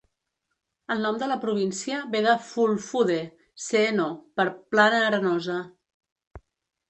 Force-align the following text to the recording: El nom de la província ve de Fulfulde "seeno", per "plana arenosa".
El 0.93 1.01
nom 1.07 1.17
de 1.23 1.27
la 1.31 1.35
província 1.41 1.99
ve 2.15 2.21
de 2.27 2.31
Fulfulde 2.45 3.19
"seeno", 3.65 4.07
per 4.41 4.45
"plana 4.77 5.03
arenosa". 5.11 5.59